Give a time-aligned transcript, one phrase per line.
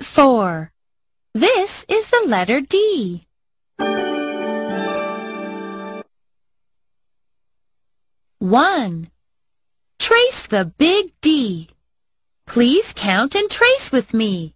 [0.00, 0.72] 4.
[1.34, 3.26] This is the letter D.
[8.38, 9.10] One.
[9.98, 11.68] Trace the big D.
[12.46, 14.54] Please count and trace with me.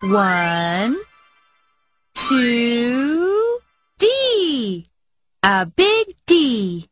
[0.00, 0.94] One,
[2.14, 3.58] two,
[3.98, 4.88] D.
[5.42, 6.88] A big D.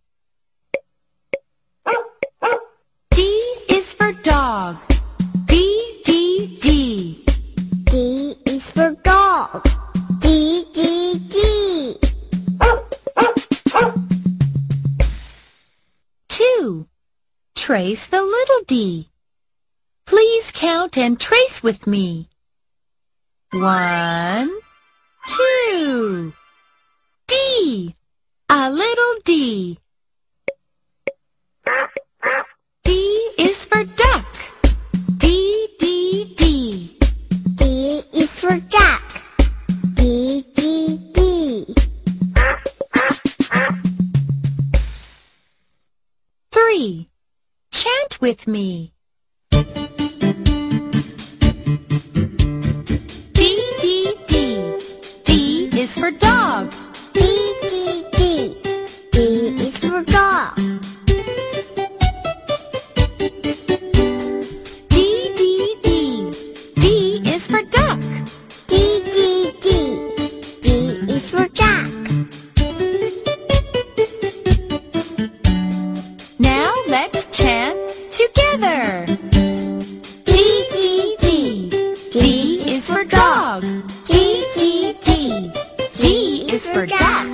[17.66, 19.08] Trace the little d.
[20.04, 22.28] Please count and trace with me.
[23.52, 24.50] One,
[25.26, 26.34] two.
[27.26, 27.96] D.
[28.50, 29.78] A little d.
[32.84, 32.90] D
[33.38, 34.26] is for duck.
[35.16, 36.98] D, D, D.
[37.54, 39.02] D is for duck.
[39.94, 41.74] D, D, D.
[46.52, 47.08] Three.
[47.84, 48.94] Chant with me.
[49.50, 49.60] D,
[53.34, 54.78] D, D.
[55.26, 56.72] D is for dog.
[57.12, 57.20] D,
[57.60, 58.56] D, D.
[59.12, 59.18] D
[59.60, 60.56] is for dog.
[64.88, 66.30] D, D, D.
[66.76, 68.00] D is for duck.
[68.66, 69.68] D, D, D.
[70.62, 70.66] D
[71.12, 71.93] is for duck.
[78.74, 79.06] letter.
[80.24, 81.70] G G G.
[82.12, 83.62] G is for dog.
[84.06, 85.52] G G G.
[85.92, 87.33] G is for duck.